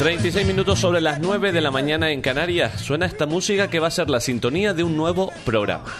[0.00, 2.80] 36 minutos sobre las 9 de la mañana en Canarias.
[2.80, 5.92] Suena esta música que va a ser la sintonía de un nuevo programa.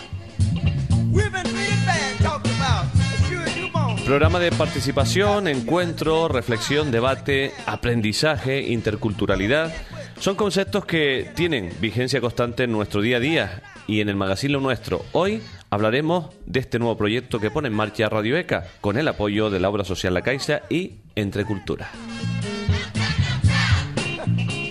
[4.07, 9.71] Programa de participación, encuentro, reflexión, debate, aprendizaje, interculturalidad.
[10.19, 14.55] Son conceptos que tienen vigencia constante en nuestro día a día y en el magazine
[14.55, 15.05] Lo Nuestro.
[15.13, 19.51] Hoy hablaremos de este nuevo proyecto que pone en marcha Radio ECA con el apoyo
[19.51, 21.91] de la obra social La Caixa y Entre Cultura.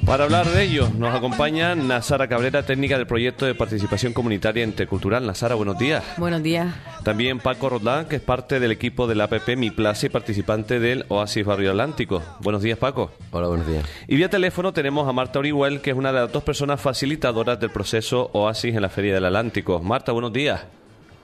[0.09, 5.23] Para hablar de ello, nos acompaña Nasara Cabrera, técnica del proyecto de participación comunitaria intercultural.
[5.23, 6.03] Nasara, buenos días.
[6.17, 6.73] Buenos días.
[7.03, 10.79] También Paco Rodán, que es parte del equipo de la APP Mi Plaza y participante
[10.79, 12.23] del Oasis Barrio Atlántico.
[12.39, 13.11] Buenos días, Paco.
[13.29, 13.85] Hola, buenos días.
[14.07, 17.59] Y vía teléfono tenemos a Marta Orihuel, que es una de las dos personas facilitadoras
[17.59, 19.79] del proceso Oasis en la Feria del Atlántico.
[19.79, 20.65] Marta, buenos días.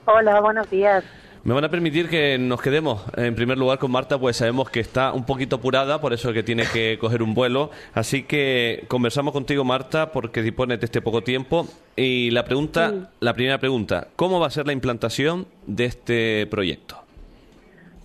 [0.04, 1.02] Hola, buenos días.
[1.46, 4.80] Me van a permitir que nos quedemos en primer lugar con Marta, pues sabemos que
[4.80, 7.70] está un poquito apurada, por eso que tiene que coger un vuelo.
[7.94, 11.68] Así que conversamos contigo, Marta, porque dispones de este poco tiempo.
[11.94, 16.96] Y la pregunta, la primera pregunta, ¿cómo va a ser la implantación de este proyecto?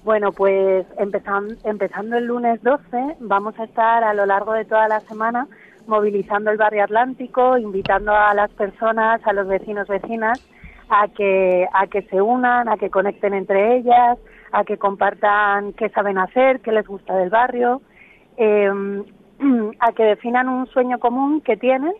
[0.03, 4.88] Bueno, pues empezando, empezando el lunes 12, vamos a estar a lo largo de toda
[4.88, 5.47] la semana
[5.88, 10.39] movilizando el barrio Atlántico, invitando a las personas, a los vecinos, vecinas,
[10.92, 14.17] a que, a que se unan, a que conecten entre ellas,
[14.52, 17.81] a que compartan qué saben hacer, qué les gusta del barrio,
[18.36, 19.06] em,
[19.80, 21.94] a que definan un sueño común que tienen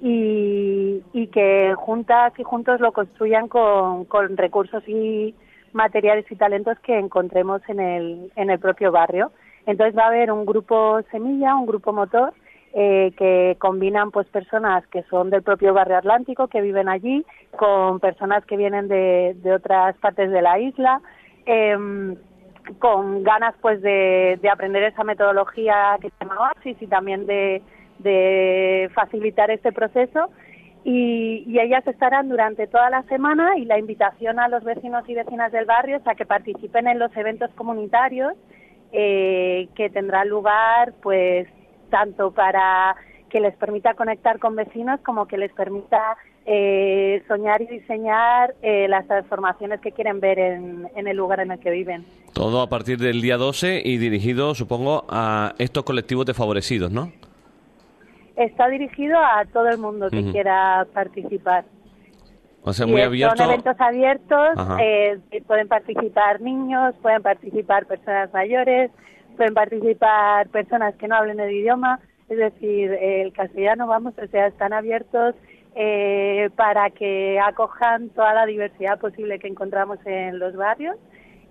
[0.00, 5.34] y, y, que juntas y juntos lo construyan con, con recursos y
[5.72, 9.32] materiales y talentos que encontremos en el, en el propio barrio.
[9.66, 12.32] Entonces va a haber un grupo semilla, un grupo motor,
[12.78, 17.24] eh, que combinan pues personas que son del propio barrio Atlántico, que viven allí,
[17.56, 21.00] con personas que vienen de, de otras partes de la isla,
[21.46, 21.74] eh,
[22.78, 27.62] con ganas pues de, de, aprender esa metodología que se llama Oasis y también de,
[28.00, 30.28] de facilitar este proceso.
[30.84, 35.14] Y, y, ellas estarán durante toda la semana y la invitación a los vecinos y
[35.14, 38.34] vecinas del barrio es a que participen en los eventos comunitarios
[38.92, 41.48] eh, que tendrán lugar pues
[41.90, 42.96] tanto para
[43.28, 48.86] que les permita conectar con vecinos como que les permita eh, soñar y diseñar eh,
[48.88, 52.06] las transformaciones que quieren ver en, en, el lugar en el que viven.
[52.32, 57.10] Todo a partir del día 12 y dirigido, supongo, a estos colectivos desfavorecidos, ¿no?
[58.36, 60.32] Está dirigido a todo el mundo que uh -huh.
[60.32, 61.64] quiera participar.
[62.62, 63.36] O sea, muy abierto.
[63.36, 64.48] Son eventos abiertos,
[64.80, 68.90] eh, pueden participar niños, pueden participar personas mayores,
[69.36, 74.48] pueden participar personas que no hablen el idioma, es decir, el castellano, vamos, o sea,
[74.48, 75.34] están abiertos
[75.74, 80.96] eh, para que acojan toda la diversidad posible que encontramos en los barrios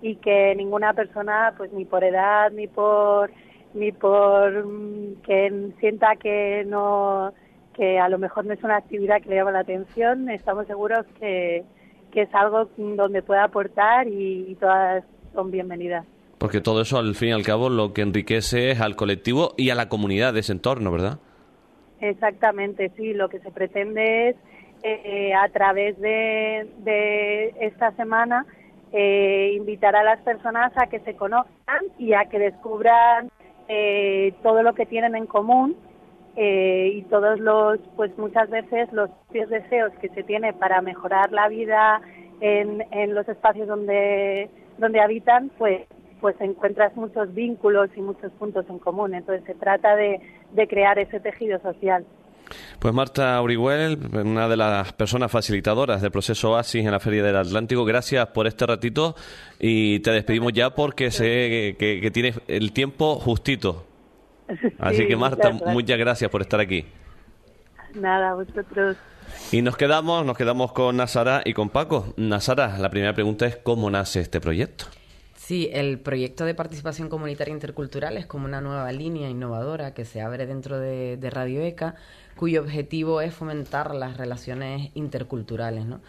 [0.02, 3.30] y que ninguna persona, pues ni por edad, ni por
[3.72, 7.32] ni por mm, que sienta que no
[7.74, 11.04] que a lo mejor no es una actividad que le llama la atención, estamos seguros
[11.20, 11.62] que,
[12.10, 15.04] que es algo donde pueda aportar y, y todas
[15.34, 16.06] son bienvenidas.
[16.38, 19.70] Porque todo eso, al fin y al cabo, lo que enriquece es al colectivo y
[19.70, 21.18] a la comunidad de ese entorno, ¿verdad?
[22.00, 23.14] Exactamente, sí.
[23.14, 24.36] Lo que se pretende es,
[24.82, 28.44] eh, a través de, esta semana,
[28.92, 33.30] eh, invitar a las personas a que se conozcan y a que descubran
[33.68, 35.76] eh, todo lo que tienen en común
[36.38, 41.48] y todos los, pues muchas veces los propios deseos que se tiene para mejorar la
[41.48, 42.02] vida
[42.42, 45.86] en, en los espacios donde, donde habitan, pues
[46.20, 49.14] pues encuentras muchos vínculos y muchos puntos en común.
[49.14, 50.20] Entonces se trata de,
[50.52, 52.04] de crear ese tejido social.
[52.78, 57.34] Pues Marta Orihuel, una de las personas facilitadoras del proceso Oasis en la Feria del
[57.36, 59.16] Atlántico, gracias por este ratito
[59.58, 63.84] y te despedimos ya porque sé que, que tienes el tiempo justito.
[64.78, 65.74] Así Sí, que Marta, muchas gracias.
[65.74, 66.86] muchas gracias por estar aquí.
[67.94, 68.96] Nada, vosotros.
[69.50, 72.14] Y nos quedamos, nos quedamos con Nasara y con Paco.
[72.16, 74.84] Nasara, la primera pregunta es ¿cómo nace este proyecto?
[75.46, 80.20] Sí, el proyecto de participación comunitaria intercultural es como una nueva línea innovadora que se
[80.20, 81.94] abre dentro de, Radio ECA,
[82.34, 85.86] cuyo objetivo es fomentar las relaciones interculturales.
[85.86, 86.00] ¿no?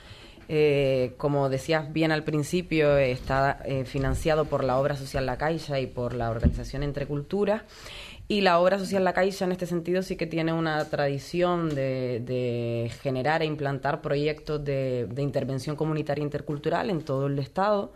[0.50, 5.80] Eh, como decías bien al principio, está eh, financiado por la obra social La Caixa
[5.80, 7.62] y por la organización Entre Culturas.
[8.28, 12.24] Y la obra social La Caixa en este sentido sí que tiene una tradición de,
[12.26, 17.94] de generar e implantar proyectos de, de intervención comunitaria intercultural en todo el Estado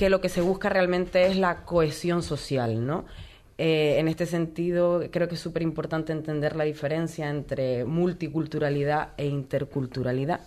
[0.00, 3.04] que lo que se busca realmente es la cohesión social, ¿no?
[3.58, 9.26] Eh, en este sentido, creo que es súper importante entender la diferencia entre multiculturalidad e
[9.26, 10.40] interculturalidad,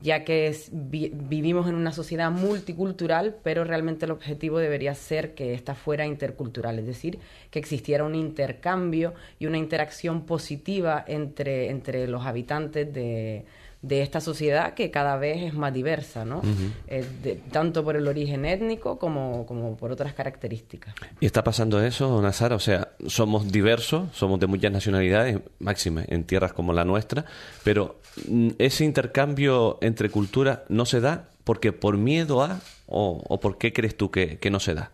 [0.00, 5.76] ya que vivimos en una sociedad multicultural, pero realmente el objetivo debería ser que esta
[5.76, 7.20] fuera intercultural, es decir,
[7.52, 13.44] que existiera un intercambio y una interacción positiva entre, entre los habitantes de
[13.86, 16.42] de esta sociedad que cada vez es más diversa, ¿no?
[16.88, 20.94] Eh, tanto por el origen étnico como, como, por otras características.
[21.20, 22.56] ¿Y está pasando eso, Nazara?
[22.56, 27.24] O sea, somos diversos, somos de muchas nacionalidades, máxime en tierras como la nuestra,
[27.62, 33.40] pero mm, ese intercambio entre culturas no se da porque por miedo a, o, o
[33.40, 34.90] por qué crees tú que no se da?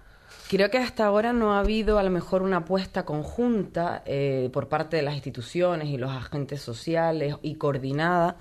[0.52, 4.69] Creo que hasta ahora no ha habido a lo mejor una apuesta conjunta eh, por
[4.69, 8.37] parte de las instituciones y los agentes sociales y coordinada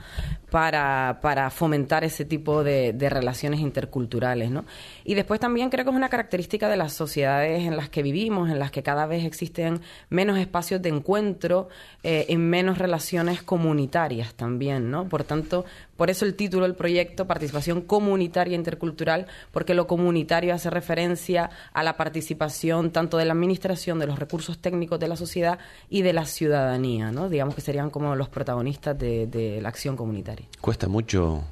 [0.49, 4.51] para, para fomentar ese tipo de, relaciones interculturales.
[4.51, 4.65] ¿no?
[5.05, 8.49] Y después también creo que es una característica de las sociedades en las que vivimos,
[8.49, 9.79] en las que cada vez existen
[10.09, 11.69] menos espacios de encuentro
[12.03, 14.91] eh, y menos relaciones comunitarias también.
[14.91, 15.07] ¿no?
[15.07, 15.63] Por tanto,
[15.95, 21.83] por eso el título del proyecto, Participación Comunitaria Intercultural, porque lo comunitario hace referencia a
[21.83, 26.13] la participación tanto de la administración, de los recursos técnicos de la sociedad y de
[26.13, 27.29] la ciudadanía, ¿no?
[27.29, 30.47] Digamos que serían como los protagonistas de, la acción comunitaria.
[30.61, 31.43] Cuesta mucho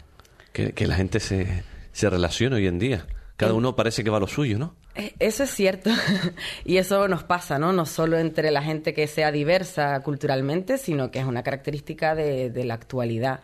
[0.52, 3.06] que, la gente se, se relacione hoy en día.
[3.38, 4.74] Cada uno parece que va a lo suyo, ¿no?
[4.96, 5.92] Eh, eso es cierto.
[6.66, 7.72] y eso nos pasa, ¿no?
[7.72, 12.50] No solo entre la gente que sea diversa culturalmente, sino que es una característica de,
[12.50, 13.42] de la actualidad.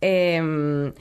[0.00, 0.92] Em,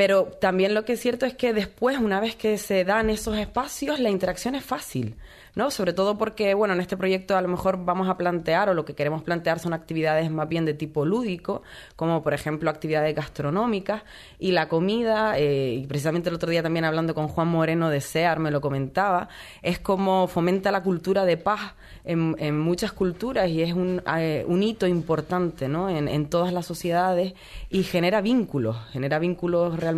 [0.00, 3.36] pero también lo que es cierto es que después, una vez que se dan esos
[3.36, 5.14] espacios, la interacción es fácil.
[5.54, 5.70] ¿no?
[5.70, 8.84] Sobre todo porque, bueno, en este proyecto a lo mejor vamos a plantear o lo
[8.84, 11.62] que queremos plantear son actividades más bien de tipo lúdico,
[11.96, 14.02] como por ejemplo actividades gastronómicas
[14.38, 18.00] y la comida, eh, y precisamente el otro día también hablando con Juan Moreno de
[18.00, 19.28] SEAR me lo comentaba,
[19.62, 21.74] es como fomenta la cultura de paz
[22.04, 25.88] en, muchas culturas y es un, eh, un hito importante, ¿no?
[25.88, 27.34] En, en todas las sociedades
[27.68, 29.89] y genera vínculos, genera vínculos realmente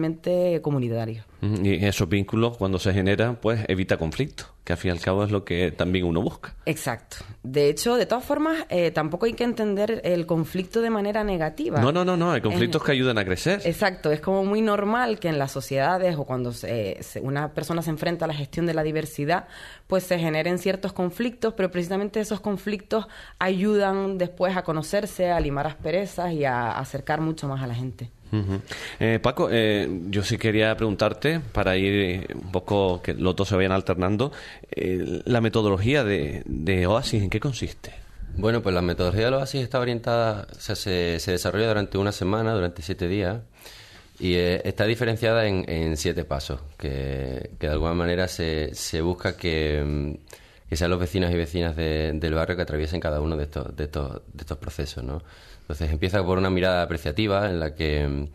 [0.63, 1.27] comunitarios.
[1.43, 5.25] Y esos vínculos, cuando se generan, pues evita conflictos, que al fin y al cabo
[5.25, 6.55] es lo que también uno busca.
[6.67, 7.17] Exacto.
[7.43, 11.81] De hecho, de todas formas, eh, tampoco hay que entender el conflicto de manera negativa.
[11.81, 12.31] No, no, no, no.
[12.31, 13.61] Hay conflictos que ayudan a crecer.
[13.65, 14.13] Exacto.
[14.13, 16.53] Es como muy normal que en las sociedades o cuando
[17.23, 19.49] una persona se enfrenta a la gestión de la diversidad,
[19.89, 23.09] pues se generen ciertos conflictos, pero precisamente esos conflictos
[23.41, 28.11] ayudan después a conocerse, a limar asperezas y a acercar mucho más a la gente.
[28.99, 33.49] Eh, Paco, eh, yo sí quería preguntarte, para ir eh, un poco, que los dos
[33.49, 34.33] se vayan alternando,
[34.75, 37.93] la metodología de, Oasis, ¿en qué consiste?
[38.37, 42.55] Bueno, pues la metodología de Oasis está orientada, o sea, se, desarrolla durante una semana,
[42.55, 43.41] durante siete días,
[44.19, 50.13] y está diferenciada en, siete pasos, que, de alguna manera se, se busca que, mm,
[50.71, 53.85] que, sean los vecinos y vecinas del barrio que atraviesen cada uno de estos, de
[53.85, 55.23] estos, de estos procesos, ¿no?
[55.63, 58.31] Entonces empieza por una mirada apreciativa en la que, en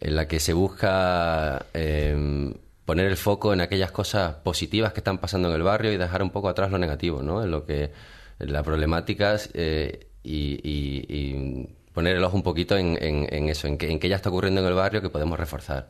[0.00, 5.48] la que se busca em, poner el foco en aquellas cosas positivas que están pasando
[5.48, 7.42] en el barrio y dejar un poco atrás lo negativo, ¿no?
[7.42, 7.90] En lo que
[8.38, 13.98] las problemáticas eh, y, poner el ojo un poquito en, en, eso, en que, en
[13.98, 15.88] que ya está ocurriendo en el barrio que podemos reforzar.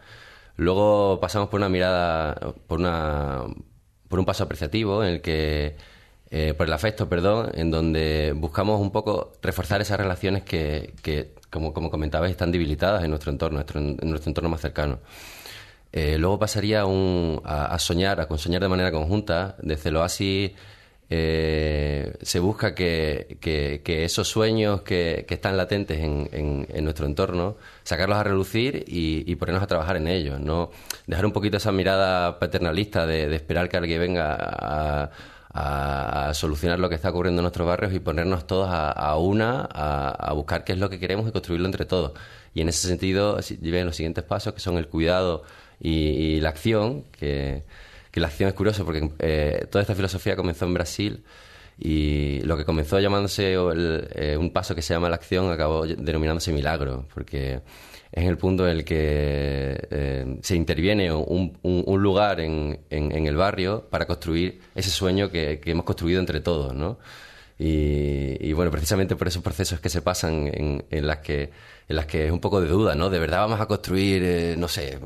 [0.56, 2.34] Luego pasamos por una mirada,
[2.66, 3.44] por una
[4.08, 5.76] por un paso apreciativo en el que
[6.30, 11.32] eh, por el afecto, perdón, en donde buscamos un poco reforzar esas relaciones que, que
[11.50, 14.98] como, como comentabais, están debilitadas en nuestro entorno, en nuestro entorno más cercano.
[15.92, 19.56] Eh, luego pasaría a, soñar, a soñar de manera conjunta.
[19.62, 20.54] Desde lo así
[21.08, 26.28] eh, se busca que, que, esos sueños que, están latentes en,
[26.68, 30.38] en, nuestro entorno, sacarlos a relucir y, ponernos a trabajar en ellos.
[30.40, 30.70] ¿no?
[31.06, 35.10] Dejar un poquito esa mirada paternalista de, de esperar que alguien venga a
[35.58, 40.32] a, solucionar lo que está ocurriendo en nuestros barrios y ponernos todos a, una a,
[40.32, 42.12] buscar qué es lo que queremos y construirlo entre todos.
[42.54, 45.42] Y en ese sentido lleven los siguientes pasos que son el cuidado
[45.80, 47.62] y, la acción, que,
[48.14, 51.24] la acción es curioso porque eh, toda esta filosofía comenzó en Brasil
[51.78, 56.52] y lo que comenzó llamándose eh, un paso que se llama la acción acabó denominándose
[56.52, 57.60] milagro, porque
[58.12, 64.06] es el punto en el que eh, se interviene un, lugar en, el barrio para
[64.06, 66.98] construir ese sueño que, hemos construido entre todos, ¿no?
[67.60, 71.50] Y, bueno, precisamente por esos procesos que se pasan en, en, las que
[71.88, 73.10] en las que es un poco de duda, ¿no?
[73.10, 74.98] De verdad vamos a construir, eh, no sé,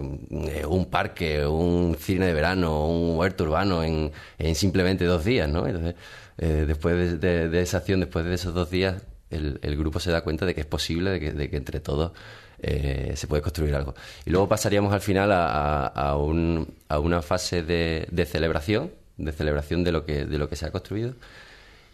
[0.49, 5.49] eh, un parque, un cine de verano, un huerto urbano en, en simplemente dos días,
[5.49, 5.67] ¿no?
[5.67, 5.95] Entonces,
[6.37, 9.03] después de, esa acción, después de esos dos días,
[9.37, 12.13] el, grupo se da cuenta de que es posible, de que, de que entre todos
[12.61, 13.95] eh, se puede construir algo.
[14.25, 20.05] Y luego pasaríamos al final a, a, una fase de, celebración, de celebración de lo
[20.05, 21.15] que, de lo que se ha construido.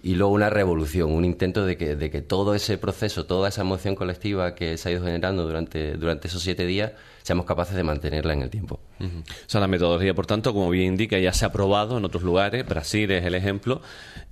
[0.02, 3.62] y luego una revolución, un intento de que, de que todo ese proceso, toda esa
[3.62, 6.92] emoción colectiva que se ha ido generando durante, durante esos siete días,
[7.28, 8.80] seamos capaces de mantenerla en el tiempo.
[9.00, 12.22] O sea, la metodología, por tanto, como bien indica, ya se ha probado en otros
[12.22, 13.82] lugares, Brasil es el ejemplo,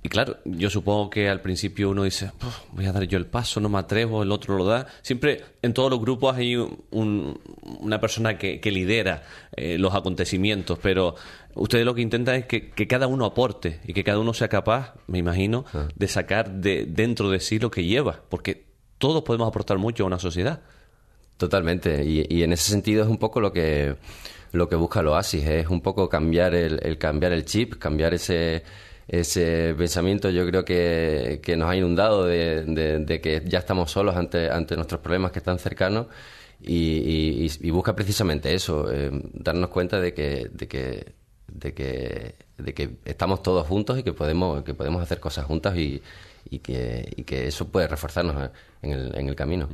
[0.01, 2.31] y claro, yo supongo que al principio uno dice,
[2.71, 4.87] voy a dar yo el paso, no me atrevo, el otro lo da.
[5.03, 6.55] Siempre en todos los grupos hay
[6.89, 9.21] una persona que, lidera
[9.55, 11.13] eh, los acontecimientos, pero
[11.53, 14.95] ustedes lo que intentan es que, cada uno aporte y que cada uno sea capaz,
[15.05, 15.87] me imagino, ah.
[15.95, 18.65] de sacar de dentro de sí lo que lleva, porque
[18.97, 20.61] todos podemos aportar mucho a una sociedad.
[21.37, 23.95] Totalmente, y, en ese sentido es un poco lo que
[24.53, 28.63] lo que busca el Oasis, es un poco cambiar el, cambiar el chip, cambiar ese
[29.07, 34.75] ese pensamiento yo creo que, nos ha inundado de, que ya estamos solos ante, ante
[34.75, 36.07] nuestros problemas que están cercanos
[36.59, 41.15] y, busca precisamente eso, eh, darnos cuenta de que, de que
[41.47, 45.77] de que, de que estamos todos juntos y que podemos, que podemos hacer cosas juntas
[45.77, 46.01] y,
[46.49, 48.49] y, que, y que eso puede reforzarnos
[48.81, 49.69] en el, en el camino.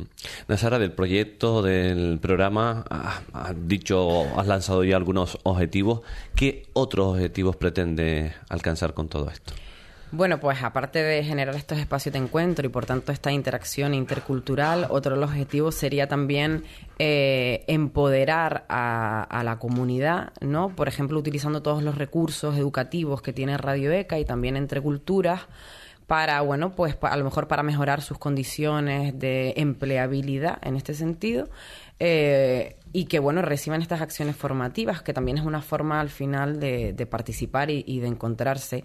[0.47, 2.85] Nasara, del proyecto, del programa,
[3.33, 6.01] has dicho, has lanzado ya algunos objetivos.
[6.35, 9.53] ¿Qué otros objetivos pretende alcanzar con todo esto?
[10.15, 14.85] Bueno, pues aparte de generar estos espacios de encuentro y por tanto esta interacción intercultural,
[14.91, 16.65] otro de los objetivos sería también
[16.99, 20.69] eh, empoderar a, la comunidad, ¿no?
[20.69, 25.47] Por ejemplo, utilizando todos los recursos educativos que tiene Radio ECA y también entre culturas
[26.07, 31.49] para, bueno, pues a lo mejor para mejorar sus condiciones de empleabilidad en este sentido.
[31.99, 36.59] Eh, y que bueno reciban estas acciones formativas, que también es una forma al final
[36.59, 38.83] de, participar y, de encontrarse.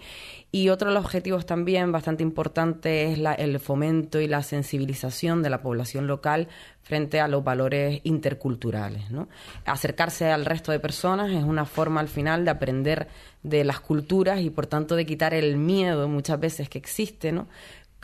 [0.51, 5.51] Y otro de los objetivos también bastante importante es el fomento y la sensibilización de
[5.51, 6.49] la población local
[6.81, 9.11] frente a los valores interculturales.
[9.11, 9.29] ¿no?
[9.67, 13.09] Acercarse al resto de personas es una forma al final de aprender
[13.43, 17.47] de las culturas y por tanto de quitar el miedo muchas veces que existe, ¿no?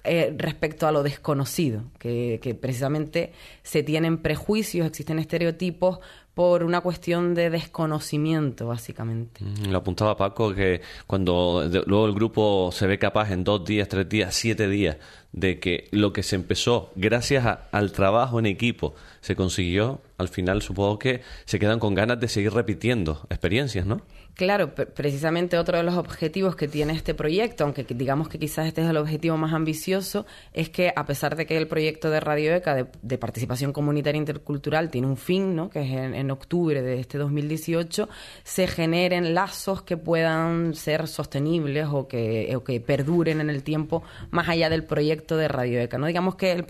[0.06, 3.32] Eh, respecto a lo desconocido, que, precisamente
[3.62, 5.99] se tienen prejuicios, existen estereotipos
[6.34, 9.42] por una cuestión de desconocimiento, básicamente.
[9.42, 13.88] Mm, lo apuntaba Paco que cuando luego el grupo se ve capaz en dos días,
[13.88, 14.99] tres días, siete días,
[15.32, 20.61] de que lo que se empezó gracias al trabajo en equipo se consiguió, al final
[20.61, 24.02] supongo que se quedan con ganas de seguir repitiendo experiencias, ¿no?
[24.34, 28.82] Claro, precisamente otro de los objetivos que tiene este proyecto, aunque digamos que quizás este
[28.82, 32.52] es el objetivo más ambicioso, es que a pesar de que el proyecto de Radio
[32.52, 35.70] ECA de, participación comunitaria intercultural tiene un fin, ¿no?
[35.70, 38.08] que es en, octubre de este 2018,
[38.42, 44.02] se generen lazos que puedan ser sostenibles o que, o que perduren en el tiempo
[44.32, 45.96] más allá del proyecto de Radio ECA.
[45.96, 46.64] No digamos que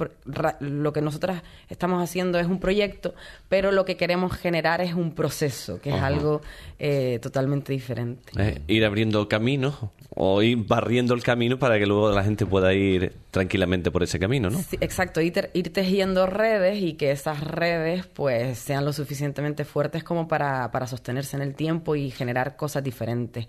[0.60, 3.14] lo que nosotras estamos haciendo es un proyecto,
[3.48, 6.42] pero lo que queremos generar es un proceso, que es algo
[6.78, 8.32] eh, totalmente diferente.
[8.38, 9.76] Eh, ir abriendo caminos
[10.14, 14.18] o ir barriendo el camino para que luego la gente pueda ir tranquilamente por ese
[14.18, 14.60] camino, ¿no?
[14.80, 20.28] exacto, ir, ir, tejiendo redes y que esas redes pues sean lo suficientemente fuertes como
[20.28, 23.46] para, para sostenerse en el tiempo y generar cosas diferentes.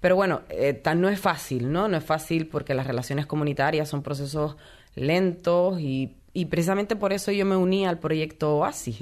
[0.00, 1.86] Pero bueno, eh, tan no es fácil, ¿no?
[1.86, 4.56] No es fácil porque las relaciones comunitarias son procesos
[4.96, 9.00] lentos y, y precisamente por eso yo me uní al proyecto Oasis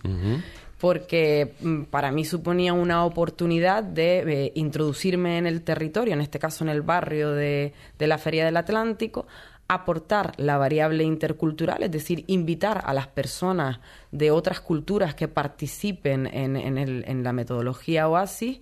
[0.81, 6.39] porque mm, para mí suponía una oportunidad de eh, introducirme en el territorio, en este
[6.39, 9.27] caso en el barrio de, la Feria del Atlántico,
[9.69, 13.79] aportar la variable intercultural, es decir, invitar a las personas
[14.11, 18.61] de otras culturas que participen en, la metodología OASIS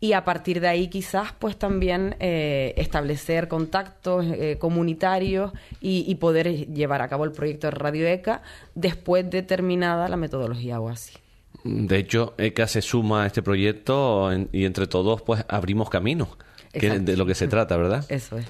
[0.00, 6.16] y a partir de ahí quizás pues también eh, establecer contactos eh, comunitarios y, y,
[6.16, 8.42] poder llevar a cabo el proyecto de Radio ECA
[8.74, 11.29] después de terminada la metodología OASIS.
[11.64, 16.28] De hecho, ECA se suma a este proyecto y entre todos pues abrimos caminos,
[16.72, 18.04] que es de lo que se trata, ¿verdad?
[18.08, 18.46] Eso es.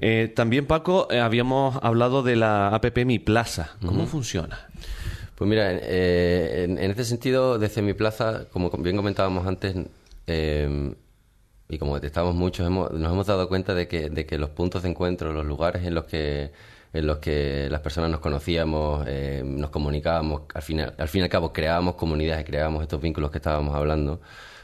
[0.00, 3.76] Eh, también, Paco, eh, habíamos hablado de la APP Mi Plaza.
[3.84, 4.68] ¿Cómo funciona?
[5.34, 9.76] Pues mira, eh, en, este sentido, desde Mi Plaza, como bien comentábamos antes,
[10.26, 14.90] y como detectamos muchos, nos hemos dado cuenta de que, de que los puntos de
[14.90, 16.50] encuentro, los lugares en los que
[16.92, 21.24] en los que las personas nos conocíamos, eh, nos comunicábamos, al final, al fin y
[21.24, 24.20] al cabo creábamos comunidades, creábamos estos vínculos que estábamos hablando,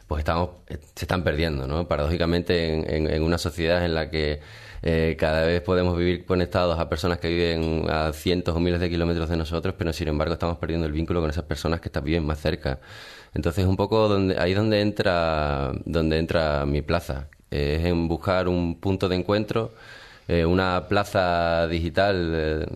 [0.07, 1.87] pues estamos, eh, se están perdiendo, ¿no?
[1.89, 4.41] Paradójicamente en, una sociedad en la que
[4.83, 8.91] eh, cada vez podemos vivir conectados a personas que viven a cientos o miles de
[8.91, 12.25] kilómetros de nosotros, pero sin embargo estamos perdiendo el vínculo con esas personas que viven
[12.25, 12.81] más cerca.
[13.35, 18.81] Entonces un poco donde, ahí donde entra, donde entra mi plaza, es en buscar un
[18.81, 19.73] punto de encuentro
[20.27, 22.67] eh, una plaza digital eh,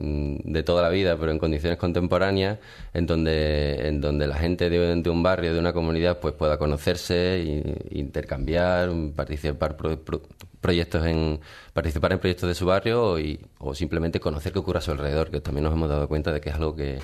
[0.45, 2.59] de, toda la vida, pero en condiciones contemporáneas,
[2.93, 7.41] en donde, en donde la gente de, un barrio, de una comunidad, pues pueda conocerse,
[7.41, 9.77] e, intercambiar, participar
[10.61, 11.41] proyectos en
[11.73, 15.31] participar en proyectos de su barrio y, o simplemente conocer qué ocurre a su alrededor,
[15.31, 16.99] que también nos hemos dado cuenta de que es algo que,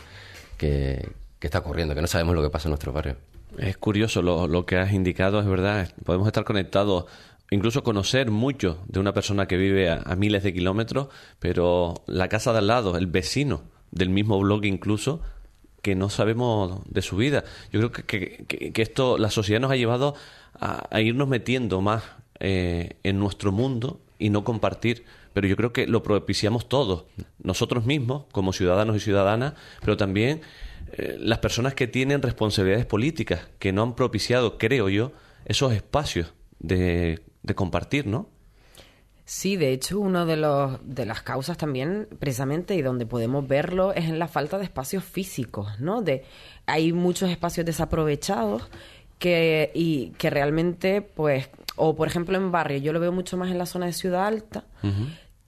[0.58, 1.08] que,
[1.38, 3.16] que está ocurriendo, que no sabemos lo que pasa en nuestros barrios.
[3.58, 5.88] Es curioso lo, lo que has indicado, es verdad.
[6.04, 7.04] Podemos estar conectados
[7.50, 11.08] incluso conocer mucho de una persona que vive a, miles de kilómetros,
[11.38, 15.20] pero la casa de al lado, el vecino del mismo blog incluso,
[15.82, 17.44] que no sabemos de su vida.
[17.70, 20.14] Yo creo que, que, esto, la sociedad nos ha llevado
[20.58, 22.02] a, irnos metiendo más
[22.40, 25.04] eh, en nuestro mundo y no compartir.
[25.34, 27.04] Pero yo creo que lo propiciamos todos,
[27.42, 30.42] nosotros mismos, como ciudadanos y ciudadanas, pero también
[30.92, 35.12] eh, las personas que tienen responsabilidades políticas, que no han propiciado, creo yo,
[35.44, 38.28] esos espacios de de compartir, ¿no?
[39.26, 43.92] Sí, de hecho, una de, los, de las causas también, precisamente, y donde podemos verlo,
[43.94, 46.02] es en la falta de espacios físicos, ¿no?
[46.02, 46.24] De,
[46.66, 48.68] hay muchos espacios desaprovechados
[49.18, 53.50] que, y que realmente, pues, o por ejemplo en barrio, yo lo veo mucho más
[53.50, 54.64] en la zona de Ciudad Alta,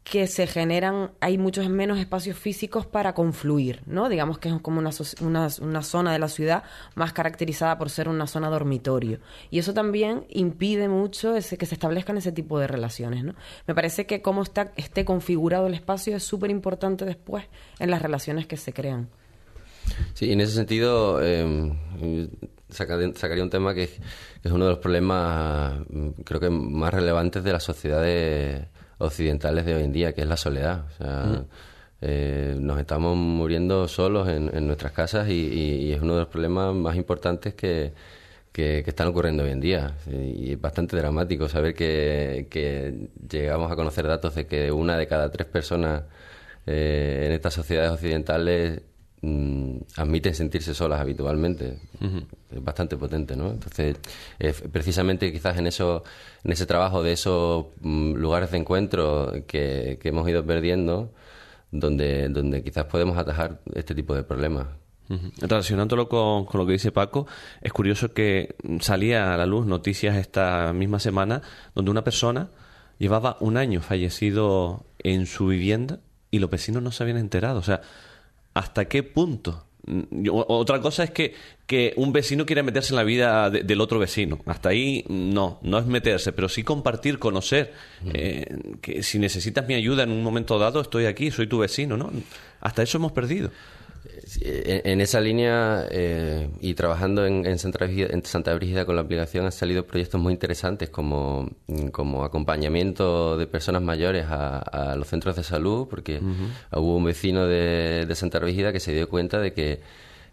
[0.08, 4.08] que se generan, hay muchos menos espacios físicos para confluir, ¿no?
[4.08, 6.62] Digamos que es como una, una, una, zona de la ciudad
[6.94, 9.18] más caracterizada por ser una zona dormitorio.
[9.50, 13.34] Y eso también impide mucho ese, que se establezcan ese tipo de relaciones, ¿no?
[13.66, 17.44] Me parece que cómo está, esté configurado el espacio es súper importante después
[17.80, 19.08] en las relaciones que se crean.
[20.14, 22.28] Sí, en ese sentido, eh,
[22.68, 25.80] sacaría un tema que, que, es uno de los problemas,
[26.24, 30.28] creo que más relevantes de la sociedad de occidentales de hoy en día, que es
[30.28, 30.84] la soledad.
[30.86, 31.44] O sea,
[32.00, 36.96] eh, nos estamos muriendo solos en, nuestras casas y, es uno de los problemas más
[36.96, 37.92] importantes que,
[38.52, 39.96] que, están ocurriendo hoy en día.
[40.06, 45.06] Y es bastante dramático saber que, que llegamos a conocer datos de que una de
[45.06, 46.04] cada tres personas
[46.66, 48.82] eh, en estas sociedades occidentales
[49.22, 51.78] mm, admiten sentirse solas habitualmente.
[52.50, 53.50] Es bastante potente, ¿no?
[53.50, 53.96] Entonces,
[54.72, 56.04] precisamente quizás en eso,
[56.44, 61.12] en ese trabajo de esos mm, lugares de encuentro que, hemos ido perdiendo,
[61.70, 64.66] donde, donde quizás podemos atajar este tipo de problemas.
[65.40, 67.28] Relacionándolo con, con, lo que dice Paco,
[67.62, 71.42] es curioso que salía a la luz noticias esta misma semana
[71.76, 72.48] donde una persona
[72.98, 77.58] llevaba un año fallecido en su vivienda y los vecinos no se habían enterado.
[77.58, 77.82] O sea,
[78.56, 79.66] ¿hasta qué punto
[80.32, 81.34] otra cosa es que,
[81.66, 84.40] que un vecino quiera meterse en la vida del otro vecino.
[84.46, 87.72] Hasta ahí no, no es meterse, pero sí compartir, conocer.
[88.12, 88.46] Eh,
[88.80, 92.10] que si necesitas mi ayuda en un momento dado, estoy aquí, soy tu vecino, ¿no?
[92.60, 93.52] Hasta eso hemos perdido.
[94.40, 100.20] En esa línea eh, y trabajando en, Santa Brígida, con la aplicación han salido proyectos
[100.20, 101.50] muy interesantes como,
[101.92, 106.20] como acompañamiento de personas mayores a, los centros de salud, porque
[106.72, 109.80] hubo un vecino de, Santa Brígida que se dio cuenta de que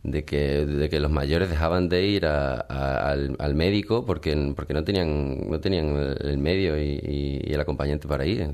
[0.04, 5.50] de que, de que los mayores dejaban de ir al, médico porque, porque no tenían
[5.50, 8.50] no tenían el medio y, el acompañante para ir.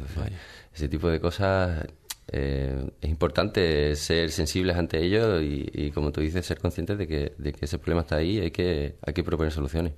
[0.73, 1.87] ese tipo de cosas
[2.31, 7.33] eh, es importante ser sensibles ante ello y, como tú dices, ser conscientes de que,
[7.37, 9.93] de que ese problema está ahí y hay que, hay que proponer soluciones.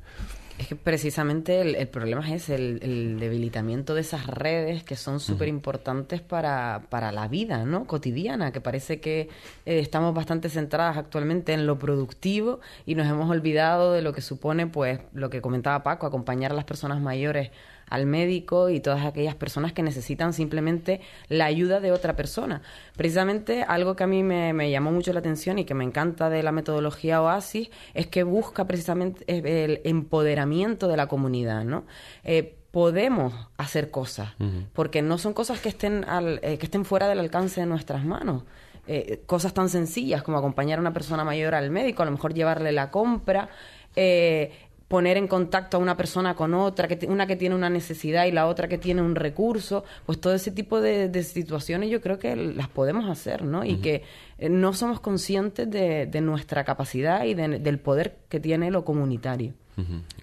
[0.61, 6.21] Es que precisamente el, problema es el, debilitamiento de esas redes que son súper importantes
[6.21, 7.85] para, para, la vida ¿no?
[7.87, 9.21] cotidiana, que parece que
[9.65, 14.21] eh, estamos bastante centradas actualmente en lo productivo y nos hemos olvidado de lo que
[14.21, 17.49] supone, pues, lo que comentaba Paco, acompañar a las personas mayores
[17.91, 22.63] al médico y todas aquellas personas que necesitan simplemente la ayuda de otra persona.
[22.97, 26.41] Precisamente algo que a mí me, llamó mucho la atención y que me encanta de
[26.41, 31.84] la metodología Oasis es que busca precisamente el empoderamiento de la comunidad, ¿no?
[32.23, 34.30] Eh, podemos hacer cosas,
[34.73, 38.06] porque no son cosas que estén, al, eh, que estén fuera del alcance de nuestras
[38.06, 38.43] manos.
[38.88, 42.34] Eh, cosas tan sencillas como acompañar a una persona mayor al médico, a lo mejor
[42.34, 43.49] llevarle la compra,
[43.95, 44.51] eh,
[44.91, 48.32] poner en contacto a una persona con otra, que una que tiene una necesidad y
[48.34, 52.36] la otra que tiene un recurso, pues todo ese tipo de, situaciones yo creo que
[52.36, 53.63] las podemos hacer, ¿no?
[53.63, 54.04] Y que
[54.38, 59.54] eh, no somos conscientes de, nuestra capacidad y del poder que tiene lo comunitario.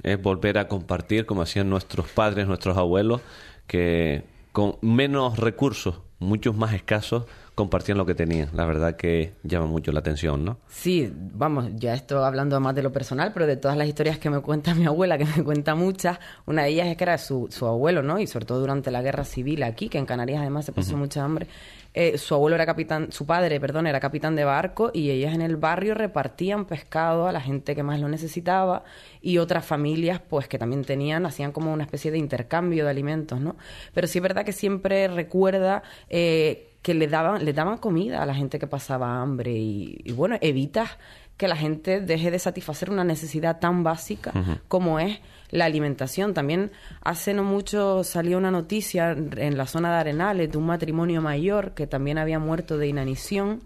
[0.03, 3.23] Es volver a compartir, como hacían nuestros padres, nuestros abuelos,
[3.67, 7.25] que con menos recursos, muchos más escasos,
[7.59, 8.51] compartían lo que tenían.
[8.53, 10.59] La verdad que llama mucho la atención, ¿no?
[10.69, 14.31] Sí, vamos, ya esto hablando más de lo personal, pero de todas las historias que
[14.31, 17.49] me cuenta mi abuela, que me cuenta muchas, una de ellas es que era su,
[17.51, 18.21] su abuelo, ¿no?
[18.21, 21.25] Y sobre todo durante la guerra civil aquí, que en Canarias además se pasó mucha
[21.25, 21.49] hambre.
[21.95, 25.43] Eh, su abuelo era capitán, su padre, perdón, era capitán de barco y ellas en
[25.43, 28.85] el barrio repartían pescado a la gente que más lo necesitaba
[29.21, 33.41] y otras familias, pues que también tenían, hacían como una especie de intercambio de alimentos,
[33.41, 33.57] ¿no?
[33.95, 38.27] Pero sí es verdad que siempre recuerda eh, que le daban, le daban comida a
[38.27, 40.91] la gente que pasaba hambre y, bueno, evitas
[41.37, 44.33] que la gente deje de satisfacer una necesidad tan básica
[44.67, 46.35] como es la alimentación.
[46.35, 51.23] También hace no mucho salió una noticia en la zona de Arenales de un matrimonio
[51.23, 53.63] mayor que también había muerto de inanición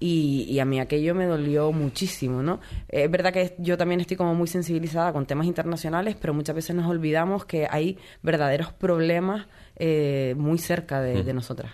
[0.00, 2.60] y, a mí aquello me dolió muchísimo, ¿no?
[2.88, 6.76] Es verdad que yo también estoy como muy sensibilizada con temas internacionales, pero muchas veces
[6.76, 11.72] nos olvidamos que hay verdaderos problemas eh, muy cerca de, de nosotras.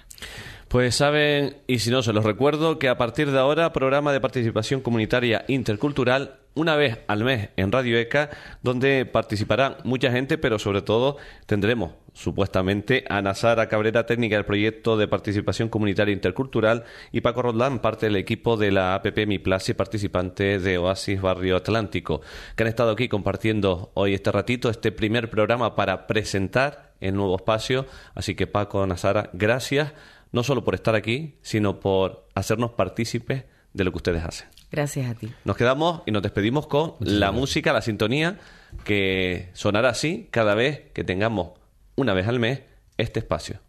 [0.70, 4.20] Pues saben, y si no se los recuerdo, que a partir de ahora programa de
[4.20, 8.30] participación comunitaria intercultural una vez al mes en Radio ECA,
[8.62, 14.96] donde participará mucha gente, pero sobre todo tendremos supuestamente a Nasara Cabrera, técnica del proyecto
[14.96, 19.72] de participación comunitaria intercultural, y Paco Rodlán, parte del equipo de la APP Mi Place
[19.72, 22.20] y participante de Oasis Barrio Atlántico,
[22.54, 27.35] que han estado aquí compartiendo hoy este ratito, este primer programa para presentar el nuevo
[27.35, 27.87] espacio.
[28.14, 29.94] Así que Paco, Nasara, gracias
[30.32, 34.48] no solo por estar aquí, sino por hacernos partícipes de lo que ustedes hacen.
[34.70, 35.32] Gracias a ti.
[35.44, 38.38] Nos quedamos y nos despedimos con la música, la sintonía,
[38.84, 41.50] que sonará así cada vez que tengamos
[41.96, 42.62] una vez al mes
[42.96, 43.60] este espacio.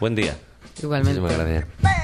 [0.00, 0.36] Buen día.
[0.82, 1.20] Igualmente.
[1.20, 1.99] Muchísimas gracias.